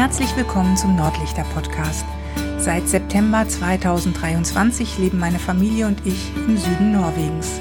[0.00, 2.06] Herzlich willkommen zum Nordlichter Podcast.
[2.56, 7.60] Seit September 2023 leben meine Familie und ich im Süden Norwegens.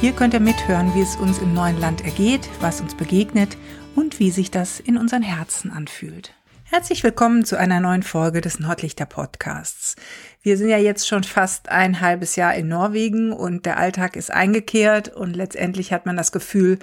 [0.00, 3.58] Hier könnt ihr mithören, wie es uns im neuen Land ergeht, was uns begegnet
[3.94, 6.32] und wie sich das in unseren Herzen anfühlt.
[6.64, 9.94] Herzlich willkommen zu einer neuen Folge des Nordlichter Podcasts.
[10.40, 14.32] Wir sind ja jetzt schon fast ein halbes Jahr in Norwegen und der Alltag ist
[14.32, 16.78] eingekehrt und letztendlich hat man das Gefühl,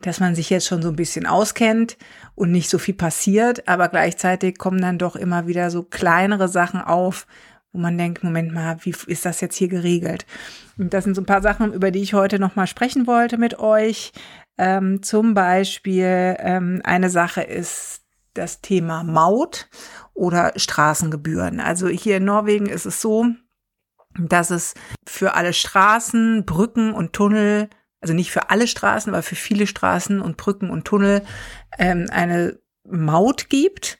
[0.00, 1.96] dass man sich jetzt schon so ein bisschen auskennt
[2.34, 6.80] und nicht so viel passiert, aber gleichzeitig kommen dann doch immer wieder so kleinere Sachen
[6.80, 7.26] auf,
[7.72, 10.26] wo man denkt, Moment mal, wie ist das jetzt hier geregelt?
[10.78, 13.58] Und das sind so ein paar Sachen, über die ich heute nochmal sprechen wollte mit
[13.58, 14.12] euch.
[14.58, 18.02] Ähm, zum Beispiel ähm, eine Sache ist
[18.34, 19.68] das Thema Maut
[20.14, 21.60] oder Straßengebühren.
[21.60, 23.26] Also hier in Norwegen ist es so,
[24.18, 24.74] dass es
[25.06, 27.68] für alle Straßen, Brücken und Tunnel
[28.06, 31.22] also nicht für alle Straßen, aber für viele Straßen und Brücken und Tunnel
[31.76, 32.56] ähm, eine
[32.88, 33.98] Maut gibt.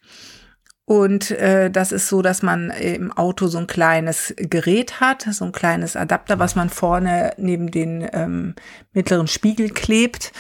[0.85, 5.45] Und äh, das ist so, dass man im Auto so ein kleines Gerät hat, so
[5.45, 8.55] ein kleines Adapter, was man vorne neben den ähm,
[8.93, 10.31] mittleren Spiegel klebt.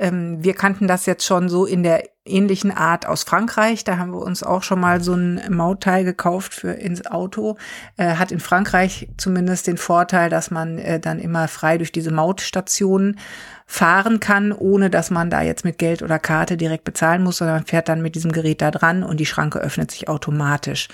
[0.00, 3.84] Ähm, wir kannten das jetzt schon so in der ähnlichen Art aus Frankreich.
[3.84, 7.56] Da haben wir uns auch schon mal so ein Mautteil gekauft für ins Auto.
[7.98, 12.10] Äh, hat in Frankreich zumindest den Vorteil, dass man äh, dann immer frei durch diese
[12.10, 13.18] Mautstationen
[13.66, 17.56] fahren kann, ohne dass man da jetzt mit Geld oder Karte direkt bezahlen muss, sondern
[17.56, 20.88] man fährt dann mit diesem Gerät da dran und die Schranke öffnet sich automatisch.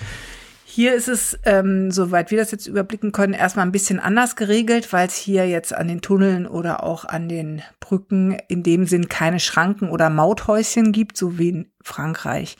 [0.68, 4.92] Hier ist es, ähm, soweit wir das jetzt überblicken können, erstmal ein bisschen anders geregelt,
[4.92, 9.08] weil es hier jetzt an den Tunneln oder auch an den Brücken in dem Sinn
[9.08, 12.56] keine Schranken oder Mauthäuschen gibt, so wie in Frankreich.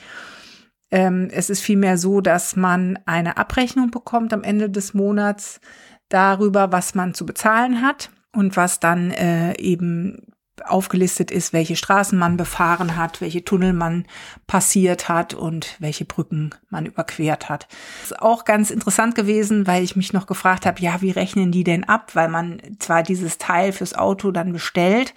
[0.93, 5.61] Ähm, es ist vielmehr so, dass man eine Abrechnung bekommt am Ende des Monats
[6.09, 10.33] darüber, was man zu bezahlen hat und was dann äh, eben
[10.67, 14.07] aufgelistet ist, welche Straßen man befahren hat, welche Tunnel man
[14.47, 17.67] passiert hat und welche Brücken man überquert hat.
[18.01, 21.53] Das ist auch ganz interessant gewesen, weil ich mich noch gefragt habe, ja, wie rechnen
[21.53, 22.11] die denn ab?
[22.15, 25.15] Weil man zwar dieses Teil fürs Auto dann bestellt,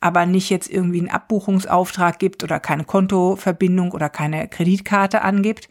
[0.00, 5.68] aber nicht jetzt irgendwie einen Abbuchungsauftrag gibt oder keine Kontoverbindung oder keine Kreditkarte angibt.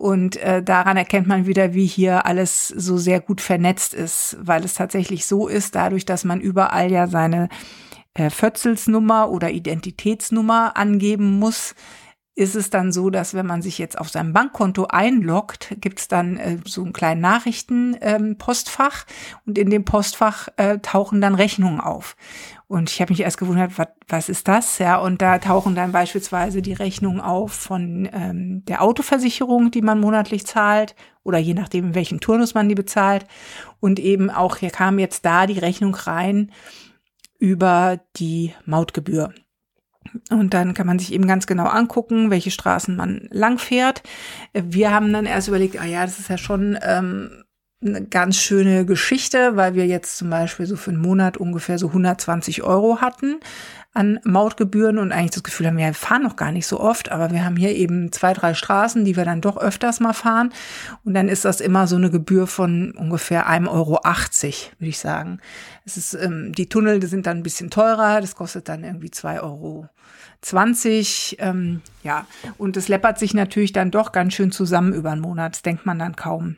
[0.00, 4.64] Und äh, daran erkennt man wieder, wie hier alles so sehr gut vernetzt ist, weil
[4.64, 7.50] es tatsächlich so ist, dadurch, dass man überall ja seine
[8.14, 11.74] äh, Fötzelsnummer oder Identitätsnummer angeben muss,
[12.40, 16.08] ist es dann so, dass wenn man sich jetzt auf seinem Bankkonto einloggt, gibt es
[16.08, 21.80] dann äh, so einen kleinen Nachrichtenpostfach ähm, und in dem Postfach äh, tauchen dann Rechnungen
[21.80, 22.16] auf.
[22.66, 24.78] Und ich habe mich erst gewundert, was, was ist das?
[24.78, 30.00] Ja, und da tauchen dann beispielsweise die Rechnungen auf von ähm, der Autoversicherung, die man
[30.00, 30.94] monatlich zahlt,
[31.24, 33.26] oder je nachdem, in welchem Turnus man die bezahlt.
[33.80, 36.52] Und eben auch, hier kam jetzt da die Rechnung rein
[37.40, 39.32] über die Mautgebühr.
[40.30, 44.02] Und dann kann man sich eben ganz genau angucken, welche Straßen man lang fährt.
[44.52, 47.44] Wir haben dann erst überlegt, ah ja, das ist ja schon ähm,
[47.82, 51.88] eine ganz schöne Geschichte, weil wir jetzt zum Beispiel so für einen Monat ungefähr so
[51.88, 53.40] 120 Euro hatten
[53.92, 57.32] an Mautgebühren und eigentlich das Gefühl haben, wir fahren noch gar nicht so oft, aber
[57.32, 60.52] wir haben hier eben zwei, drei Straßen, die wir dann doch öfters mal fahren.
[61.04, 65.40] Und dann ist das immer so eine Gebühr von ungefähr 1,80 Euro, würde ich sagen.
[65.84, 69.08] Es ist, ähm, die Tunnel die sind dann ein bisschen teurer, das kostet dann irgendwie
[69.08, 69.88] 2,20 Euro.
[70.42, 72.26] 20, ähm, ja,
[72.58, 75.84] und es läppert sich natürlich dann doch ganz schön zusammen über einen Monat, das denkt
[75.84, 76.56] man dann kaum.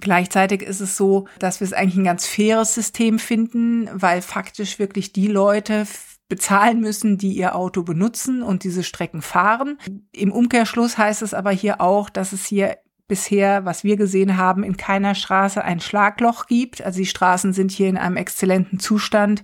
[0.00, 4.78] Gleichzeitig ist es so, dass wir es eigentlich ein ganz faires System finden, weil faktisch
[4.78, 5.86] wirklich die Leute
[6.28, 9.78] bezahlen müssen, die ihr Auto benutzen und diese Strecken fahren.
[10.12, 12.76] Im Umkehrschluss heißt es aber hier auch, dass es hier
[13.08, 16.82] bisher, was wir gesehen haben, in keiner Straße ein Schlagloch gibt.
[16.82, 19.42] Also die Straßen sind hier in einem exzellenten Zustand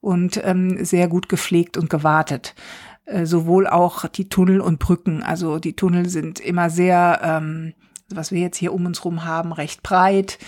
[0.00, 2.54] und ähm, sehr gut gepflegt und gewartet.
[3.06, 5.22] Äh, sowohl auch die Tunnel und Brücken.
[5.22, 7.72] Also die Tunnel sind immer sehr ähm,
[8.14, 10.38] was wir jetzt hier um uns rum haben, recht breit,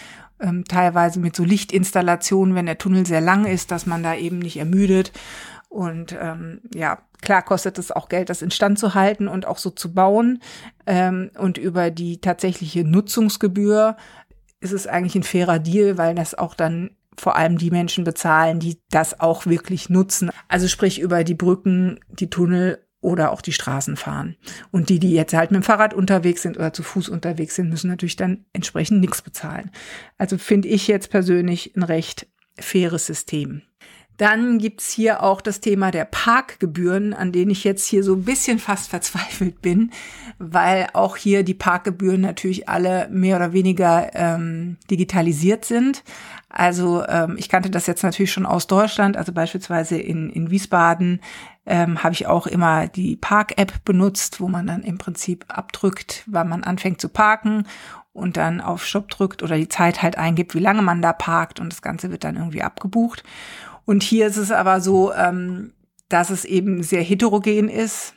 [0.40, 4.38] ähm, teilweise mit so Lichtinstallationen, wenn der Tunnel sehr lang ist, dass man da eben
[4.38, 5.12] nicht ermüdet.
[5.68, 9.70] Und ähm, ja, klar kostet es auch Geld, das instand zu halten und auch so
[9.70, 10.42] zu bauen.
[10.86, 13.96] Ähm, und über die tatsächliche Nutzungsgebühr
[14.60, 18.58] ist es eigentlich ein fairer Deal, weil das auch dann vor allem die Menschen bezahlen,
[18.58, 20.30] die das auch wirklich nutzen.
[20.48, 24.36] Also sprich über die Brücken, die Tunnel oder auch die Straßen fahren.
[24.70, 27.68] Und die, die jetzt halt mit dem Fahrrad unterwegs sind oder zu Fuß unterwegs sind,
[27.68, 29.70] müssen natürlich dann entsprechend nichts bezahlen.
[30.16, 32.26] Also finde ich jetzt persönlich ein recht
[32.58, 33.62] faires System.
[34.18, 38.24] Dann gibt's hier auch das Thema der Parkgebühren, an denen ich jetzt hier so ein
[38.24, 39.90] bisschen fast verzweifelt bin,
[40.38, 46.04] weil auch hier die Parkgebühren natürlich alle mehr oder weniger ähm, digitalisiert sind.
[46.50, 51.20] Also ähm, ich kannte das jetzt natürlich schon aus Deutschland, also beispielsweise in, in Wiesbaden
[51.64, 56.48] ähm, habe ich auch immer die Park-App benutzt, wo man dann im Prinzip abdrückt, wann
[56.48, 57.66] man anfängt zu parken
[58.12, 61.60] und dann auf Shop drückt oder die Zeit halt eingibt, wie lange man da parkt
[61.60, 63.22] und das Ganze wird dann irgendwie abgebucht.
[63.84, 65.72] Und hier ist es aber so, ähm,
[66.08, 68.14] dass es eben sehr heterogen ist.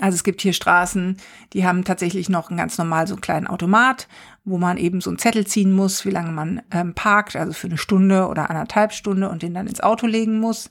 [0.00, 1.16] Also es gibt hier Straßen,
[1.52, 4.08] die haben tatsächlich noch ein ganz normal so einen kleinen Automat,
[4.44, 7.68] wo man eben so einen Zettel ziehen muss, wie lange man ähm, parkt, also für
[7.68, 10.70] eine Stunde oder anderthalb Stunde und den dann ins Auto legen muss.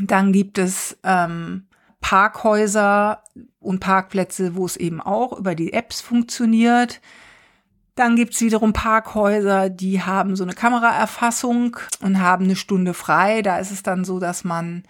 [0.00, 1.66] Dann gibt es ähm,
[2.00, 3.22] Parkhäuser
[3.58, 7.00] und Parkplätze, wo es eben auch über die Apps funktioniert.
[7.94, 13.42] Dann gibt's wiederum Parkhäuser, die haben so eine Kameraerfassung und haben eine Stunde frei.
[13.42, 14.84] Da ist es dann so, dass man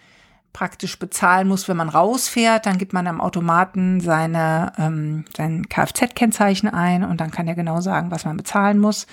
[0.53, 2.65] praktisch bezahlen muss, wenn man rausfährt.
[2.65, 7.81] Dann gibt man am Automaten seine, ähm, sein Kfz-Kennzeichen ein und dann kann er genau
[7.81, 9.07] sagen, was man bezahlen muss.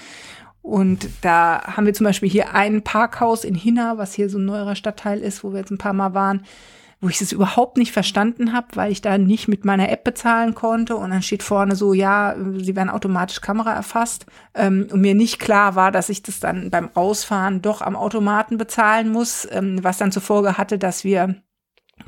[0.68, 4.44] Und da haben wir zum Beispiel hier ein Parkhaus in Hinna, was hier so ein
[4.44, 6.44] neuerer Stadtteil ist, wo wir jetzt ein paar Mal waren,
[7.00, 10.54] wo ich es überhaupt nicht verstanden habe, weil ich da nicht mit meiner App bezahlen
[10.54, 10.96] konnte.
[10.96, 14.26] Und dann steht vorne so, ja, sie werden automatisch Kamera erfasst.
[14.54, 18.58] Ähm, und mir nicht klar war, dass ich das dann beim Ausfahren doch am Automaten
[18.58, 21.36] bezahlen muss, ähm, was dann zur Folge hatte, dass wir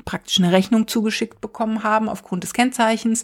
[0.05, 3.23] praktisch eine Rechnung zugeschickt bekommen haben aufgrund des Kennzeichens.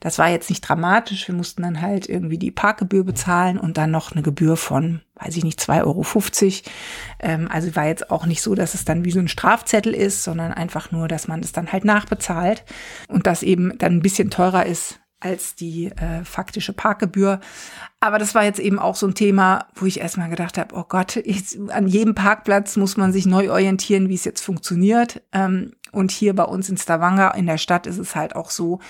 [0.00, 1.28] Das war jetzt nicht dramatisch.
[1.28, 5.36] Wir mussten dann halt irgendwie die Parkgebühr bezahlen und dann noch eine Gebühr von, weiß
[5.36, 6.04] ich nicht, 2,50 Euro.
[7.20, 10.24] Ähm, also war jetzt auch nicht so, dass es dann wie so ein Strafzettel ist,
[10.24, 12.64] sondern einfach nur, dass man das dann halt nachbezahlt
[13.08, 17.40] und das eben dann ein bisschen teurer ist als die äh, faktische Parkgebühr.
[18.00, 20.84] Aber das war jetzt eben auch so ein Thema, wo ich erstmal gedacht habe, oh
[20.86, 25.22] Gott, ich, an jedem Parkplatz muss man sich neu orientieren, wie es jetzt funktioniert.
[25.32, 28.80] Ähm, und hier bei uns in Stavanger in der Stadt ist es halt auch so,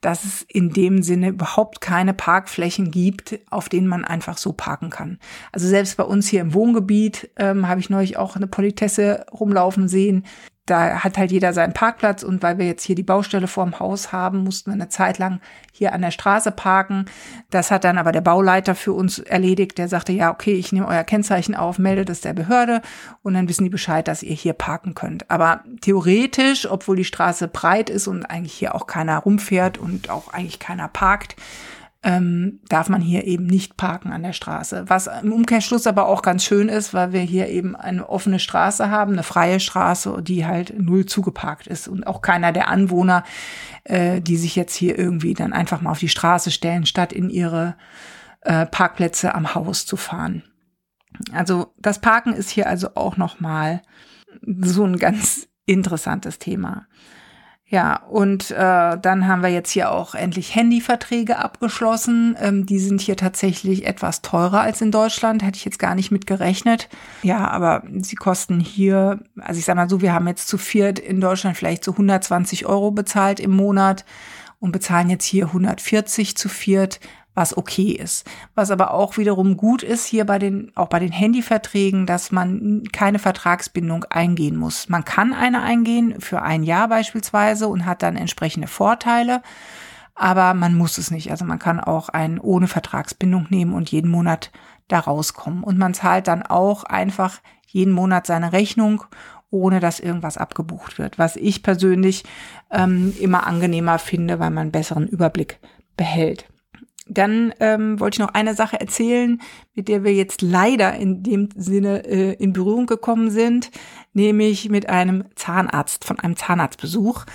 [0.00, 4.90] dass es in dem Sinne überhaupt keine Parkflächen gibt, auf denen man einfach so parken
[4.90, 5.18] kann.
[5.50, 9.88] Also selbst bei uns hier im Wohngebiet ähm, habe ich neulich auch eine Politesse rumlaufen
[9.88, 10.24] sehen
[10.66, 14.12] da hat halt jeder seinen Parkplatz und weil wir jetzt hier die Baustelle vorm Haus
[14.12, 15.40] haben, mussten wir eine Zeit lang
[15.72, 17.04] hier an der Straße parken.
[17.50, 19.76] Das hat dann aber der Bauleiter für uns erledigt.
[19.76, 22.80] Der sagte, ja, okay, ich nehme euer Kennzeichen auf, melde das der Behörde
[23.22, 25.30] und dann wissen die Bescheid, dass ihr hier parken könnt.
[25.30, 30.32] Aber theoretisch, obwohl die Straße breit ist und eigentlich hier auch keiner rumfährt und auch
[30.32, 31.36] eigentlich keiner parkt,
[32.04, 34.84] ähm, darf man hier eben nicht parken an der Straße.
[34.88, 38.90] Was im Umkehrschluss aber auch ganz schön ist, weil wir hier eben eine offene Straße
[38.90, 43.24] haben, eine freie Straße, die halt null zugeparkt ist und auch keiner der Anwohner,
[43.84, 47.30] äh, die sich jetzt hier irgendwie dann einfach mal auf die Straße stellen, statt in
[47.30, 47.74] ihre
[48.42, 50.42] äh, Parkplätze am Haus zu fahren.
[51.32, 53.80] Also das Parken ist hier also auch noch mal
[54.42, 56.86] so ein ganz interessantes Thema.
[57.66, 62.36] Ja, und äh, dann haben wir jetzt hier auch endlich Handyverträge abgeschlossen.
[62.38, 66.10] Ähm, die sind hier tatsächlich etwas teurer als in Deutschland, hätte ich jetzt gar nicht
[66.10, 66.90] mit gerechnet.
[67.22, 70.98] Ja, aber sie kosten hier, also ich sag mal so, wir haben jetzt zu viert
[70.98, 74.04] in Deutschland vielleicht so 120 Euro bezahlt im Monat
[74.60, 77.00] und bezahlen jetzt hier 140 zu viert
[77.34, 78.28] was okay ist.
[78.54, 82.84] Was aber auch wiederum gut ist hier bei den, auch bei den Handyverträgen, dass man
[82.92, 84.88] keine Vertragsbindung eingehen muss.
[84.88, 89.42] Man kann eine eingehen für ein Jahr beispielsweise und hat dann entsprechende Vorteile.
[90.14, 91.32] Aber man muss es nicht.
[91.32, 94.52] Also man kann auch einen ohne Vertragsbindung nehmen und jeden Monat
[94.86, 95.64] da rauskommen.
[95.64, 99.04] Und man zahlt dann auch einfach jeden Monat seine Rechnung
[99.54, 102.24] ohne dass irgendwas abgebucht wird, was ich persönlich
[102.72, 105.60] ähm, immer angenehmer finde, weil man einen besseren Überblick
[105.96, 106.46] behält.
[107.06, 109.40] Dann ähm, wollte ich noch eine Sache erzählen,
[109.74, 113.70] mit der wir jetzt leider in dem Sinne äh, in Berührung gekommen sind,
[114.14, 117.26] nämlich mit einem Zahnarzt, von einem Zahnarztbesuch.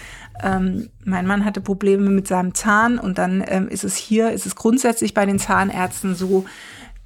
[0.42, 4.48] Ähm, mein Mann hatte Probleme mit seinem Zahn und dann ähm, ist es hier, ist
[4.48, 6.46] es grundsätzlich bei den Zahnärzten so,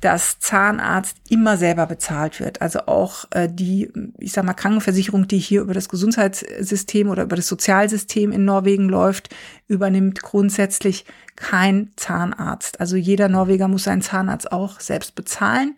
[0.03, 2.61] dass Zahnarzt immer selber bezahlt wird.
[2.61, 7.37] Also auch äh, die, ich sag mal, Krankenversicherung, die hier über das Gesundheitssystem oder über
[7.37, 9.29] das Sozialsystem in Norwegen läuft,
[9.69, 11.05] übernimmt grundsätzlich
[11.37, 12.81] kein Zahnarzt.
[12.81, 15.77] Also jeder Norweger muss seinen Zahnarzt auch selbst bezahlen.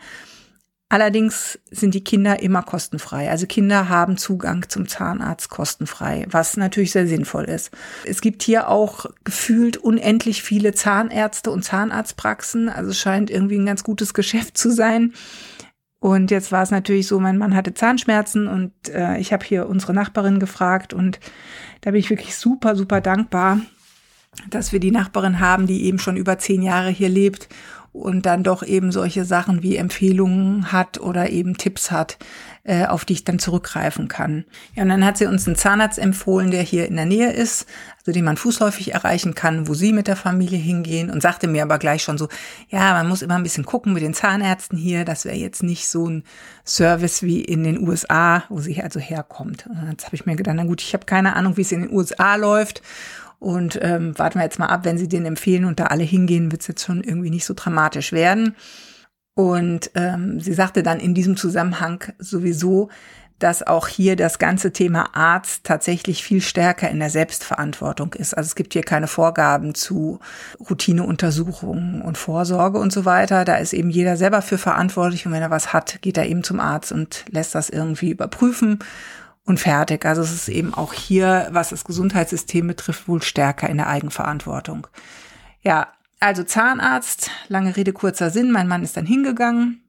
[0.95, 3.29] Allerdings sind die Kinder immer kostenfrei.
[3.29, 7.71] Also Kinder haben Zugang zum Zahnarzt kostenfrei, was natürlich sehr sinnvoll ist.
[8.05, 12.69] Es gibt hier auch gefühlt unendlich viele Zahnärzte und Zahnarztpraxen.
[12.69, 15.11] Also es scheint irgendwie ein ganz gutes Geschäft zu sein.
[15.99, 19.67] Und jetzt war es natürlich so, mein Mann hatte Zahnschmerzen und äh, ich habe hier
[19.67, 21.19] unsere Nachbarin gefragt und
[21.81, 23.59] da bin ich wirklich super, super dankbar,
[24.49, 27.49] dass wir die Nachbarin haben, die eben schon über zehn Jahre hier lebt
[27.95, 32.17] und dann doch eben solche Sachen wie Empfehlungen hat oder eben Tipps hat,
[32.63, 34.43] äh, auf die ich dann zurückgreifen kann.
[34.75, 37.67] Ja, und dann hat sie uns einen Zahnarzt empfohlen, der hier in der Nähe ist,
[37.99, 41.63] also den man fußläufig erreichen kann, wo sie mit der Familie hingehen und sagte mir
[41.63, 42.27] aber gleich schon so,
[42.69, 45.87] ja, man muss immer ein bisschen gucken mit den Zahnärzten hier, das wäre jetzt nicht
[45.87, 46.23] so ein
[46.65, 49.67] Service wie in den USA, wo sie also herkommt.
[49.67, 51.83] Und jetzt habe ich mir gedacht, na gut, ich habe keine Ahnung, wie es in
[51.83, 52.81] den USA läuft
[53.39, 56.51] und ähm, warten wir jetzt mal ab, wenn sie den empfehlen und da alle hingehen,
[56.51, 58.55] wird es jetzt schon irgendwie nicht so dramatisch werden.
[59.35, 62.89] Und ähm, sie sagte dann in diesem Zusammenhang sowieso,
[63.39, 68.33] dass auch hier das ganze Thema Arzt tatsächlich viel stärker in der Selbstverantwortung ist.
[68.33, 70.19] Also es gibt hier keine Vorgaben zu
[70.69, 73.43] Routineuntersuchungen und Vorsorge und so weiter.
[73.43, 76.43] Da ist eben jeder selber für verantwortlich und wenn er was hat, geht er eben
[76.43, 78.79] zum Arzt und lässt das irgendwie überprüfen
[79.45, 80.05] und fertig.
[80.05, 84.87] Also es ist eben auch hier, was das Gesundheitssystem betrifft, wohl stärker in der Eigenverantwortung.
[85.61, 85.87] Ja,
[86.19, 88.51] also Zahnarzt, lange Rede, kurzer Sinn.
[88.51, 89.81] Mein Mann ist dann hingegangen.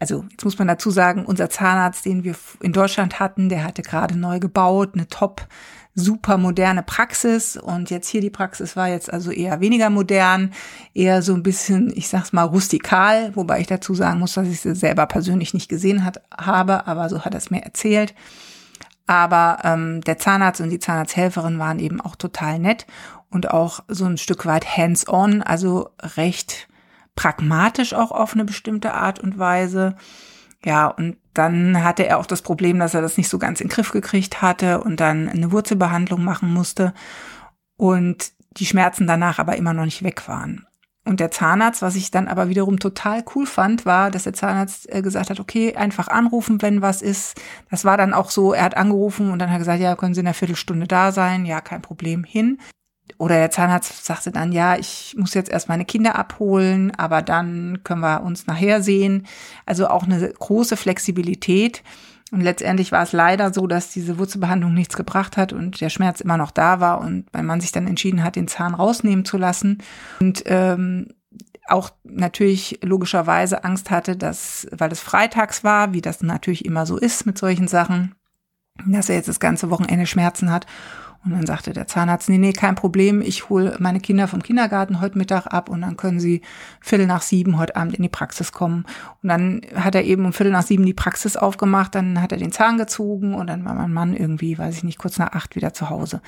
[0.00, 3.82] Also jetzt muss man dazu sagen, unser Zahnarzt, den wir in Deutschland hatten, der hatte
[3.82, 5.46] gerade neu gebaut, eine top
[5.94, 10.54] super moderne Praxis und jetzt hier die Praxis war jetzt also eher weniger modern,
[10.94, 14.60] eher so ein bisschen, ich sag's mal, rustikal, wobei ich dazu sagen muss, dass ich
[14.60, 18.14] sie selber persönlich nicht gesehen hat, habe, aber so hat er es mir erzählt.
[19.06, 22.86] Aber ähm, der Zahnarzt und die Zahnarzthelferin waren eben auch total nett
[23.30, 26.68] und auch so ein Stück weit hands-on, also recht
[27.14, 29.96] pragmatisch auch auf eine bestimmte Art und Weise.
[30.64, 33.68] Ja, und dann hatte er auch das Problem, dass er das nicht so ganz in
[33.68, 36.94] den Griff gekriegt hatte und dann eine Wurzelbehandlung machen musste
[37.76, 40.66] und die Schmerzen danach aber immer noch nicht weg waren.
[41.04, 44.92] Und der Zahnarzt, was ich dann aber wiederum total cool fand, war, dass der Zahnarzt
[44.92, 47.40] äh, gesagt hat, okay, einfach anrufen, wenn was ist.
[47.70, 50.14] Das war dann auch so, er hat angerufen und dann hat er gesagt, ja, können
[50.14, 51.44] Sie in einer Viertelstunde da sein?
[51.44, 52.58] Ja, kein Problem, hin
[53.18, 57.80] oder der Zahnarzt sagte dann, ja, ich muss jetzt erst meine Kinder abholen, aber dann
[57.84, 59.26] können wir uns nachher sehen.
[59.66, 61.82] Also auch eine große Flexibilität.
[62.32, 66.22] Und letztendlich war es leider so, dass diese Wurzelbehandlung nichts gebracht hat und der Schmerz
[66.22, 67.02] immer noch da war.
[67.02, 69.78] Und weil man sich dann entschieden hat, den Zahn rausnehmen zu lassen
[70.18, 71.08] und ähm,
[71.68, 76.96] auch natürlich logischerweise Angst hatte, dass, weil es freitags war, wie das natürlich immer so
[76.96, 78.14] ist mit solchen Sachen,
[78.86, 80.66] dass er jetzt das ganze Wochenende Schmerzen hat
[81.24, 85.00] und dann sagte der Zahnarzt, nee, nee, kein Problem, ich hole meine Kinder vom Kindergarten
[85.00, 86.42] heute Mittag ab und dann können sie
[86.80, 88.84] Viertel nach sieben heute Abend in die Praxis kommen.
[89.22, 92.38] Und dann hat er eben um Viertel nach sieben die Praxis aufgemacht, dann hat er
[92.38, 95.54] den Zahn gezogen und dann war mein Mann irgendwie, weiß ich nicht, kurz nach acht
[95.54, 96.22] wieder zu Hause.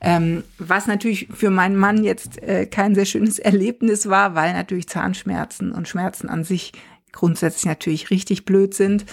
[0.00, 4.88] Ähm, was natürlich für meinen Mann jetzt äh, kein sehr schönes Erlebnis war, weil natürlich
[4.88, 6.72] Zahnschmerzen und Schmerzen an sich
[7.12, 9.04] grundsätzlich natürlich richtig blöd sind.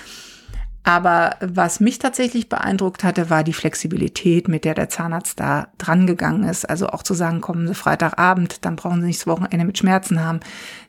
[0.87, 6.05] Aber was mich tatsächlich beeindruckt hatte, war die Flexibilität, mit der der Zahnarzt da dran
[6.05, 6.69] gegangen ist.
[6.69, 10.23] Also auch zu sagen, kommen Sie Freitagabend, dann brauchen Sie nicht das Wochenende mit Schmerzen
[10.23, 10.41] haben.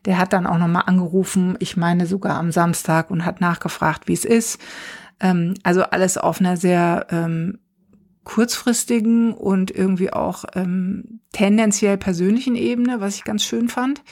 [0.04, 4.12] Der hat dann auch nochmal angerufen, ich meine sogar am Samstag und hat nachgefragt, wie
[4.12, 4.60] es ist.
[5.18, 7.58] Ähm, also alles auf einer sehr ähm,
[8.24, 14.02] kurzfristigen und irgendwie auch ähm, tendenziell persönlichen Ebene, was ich ganz schön fand.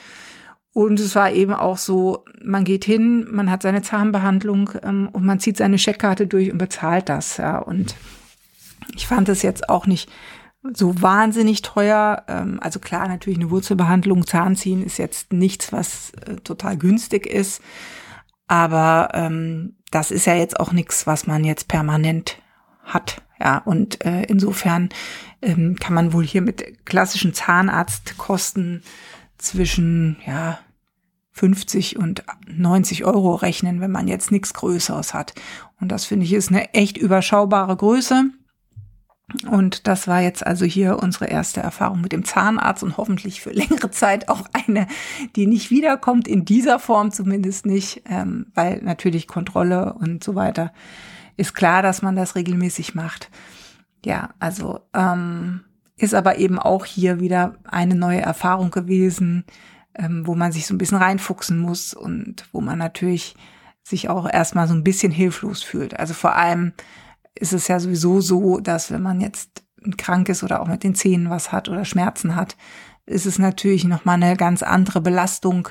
[0.75, 5.25] Und es war eben auch so, man geht hin, man hat seine Zahnbehandlung ähm, und
[5.25, 7.37] man zieht seine Scheckkarte durch und bezahlt das.
[7.37, 7.59] Ja.
[7.59, 7.95] Und
[8.95, 10.11] ich fand es jetzt auch nicht
[10.73, 12.25] so wahnsinnig teuer.
[12.27, 17.63] Ähm, also klar, natürlich eine Wurzelbehandlung, Zahnziehen ist jetzt nichts, was äh, total günstig ist.
[18.49, 22.43] Aber ähm, das ist ja jetzt auch nichts, was man jetzt permanent
[22.83, 23.23] hat.
[23.39, 24.89] Ja, und äh, insofern
[25.41, 28.83] ähm, kann man wohl hier mit klassischen Zahnarztkosten
[29.45, 30.59] zwischen ja
[31.33, 35.35] 50 und 90 Euro rechnen, wenn man jetzt nichts Größeres hat.
[35.81, 38.31] Und das finde ich ist eine echt überschaubare Größe.
[39.51, 43.51] Und das war jetzt also hier unsere erste Erfahrung mit dem Zahnarzt und hoffentlich für
[43.53, 44.87] längere Zeit auch eine,
[45.35, 50.73] die nicht wiederkommt, in dieser Form zumindest nicht, ähm, weil natürlich Kontrolle und so weiter
[51.37, 53.31] ist klar, dass man das regelmäßig macht.
[54.05, 55.65] Ja, also ähm,
[55.97, 59.45] ist aber eben auch hier wieder eine neue Erfahrung gewesen,
[59.95, 63.37] ähm, wo man sich so ein bisschen reinfuchsen muss und wo man natürlich
[63.83, 65.99] sich auch erstmal so ein bisschen hilflos fühlt.
[65.99, 66.73] Also vor allem
[67.35, 69.63] ist es ja sowieso so, dass wenn man jetzt
[69.99, 72.57] krank ist oder auch mit den Zähnen was hat oder Schmerzen hat,
[73.07, 75.69] ist es natürlich nochmal eine ganz andere Belastung,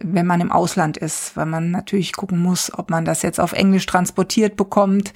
[0.00, 3.52] wenn man im Ausland ist, weil man natürlich gucken muss, ob man das jetzt auf
[3.52, 5.12] Englisch transportiert bekommt,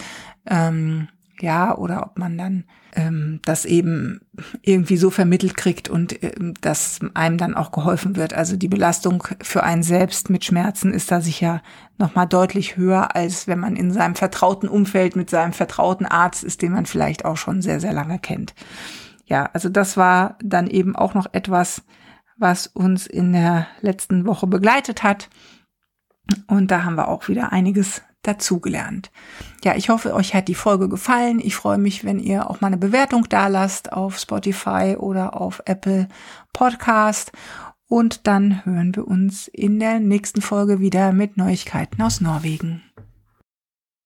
[0.47, 1.09] ähm,
[1.42, 4.20] ja, oder ob man dann ähm, das eben
[4.62, 8.32] irgendwie so vermittelt kriegt und ähm, dass einem dann auch geholfen wird.
[8.32, 11.61] Also die Belastung für einen selbst mit Schmerzen ist da sicher
[11.99, 16.62] nochmal deutlich höher, als wenn man in seinem vertrauten Umfeld mit seinem vertrauten Arzt ist,
[16.62, 18.54] den man vielleicht auch schon sehr, sehr lange kennt.
[19.26, 21.82] ja, also das war dann eben auch noch etwas,
[22.37, 25.28] was uns in der letzten Woche begleitet hat.
[26.46, 29.10] Und da haben wir auch wieder einiges dazugelernt.
[29.64, 31.40] Ja, ich hoffe, euch hat die Folge gefallen.
[31.42, 35.62] Ich freue mich, wenn ihr auch mal eine Bewertung da lasst auf Spotify oder auf
[35.66, 36.08] Apple
[36.52, 37.32] Podcast.
[37.88, 42.82] Und dann hören wir uns in der nächsten Folge wieder mit Neuigkeiten aus Norwegen.